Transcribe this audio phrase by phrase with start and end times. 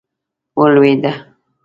[0.59, 1.11] ولوېده.